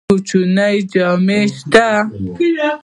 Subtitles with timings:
[0.09, 1.87] کوچنی جامی شته؟